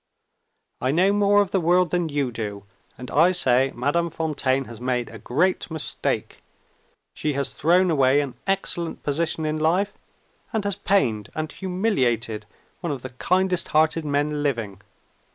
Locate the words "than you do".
1.91-2.63